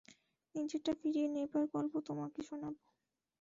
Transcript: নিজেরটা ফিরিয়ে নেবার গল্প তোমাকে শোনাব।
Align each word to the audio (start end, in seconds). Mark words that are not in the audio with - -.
নিজেরটা 0.55 0.91
ফিরিয়ে 0.93 1.27
নেবার 1.27 1.65
গল্প 1.73 1.93
তোমাকে 2.07 2.39
শোনাব। 2.41 2.75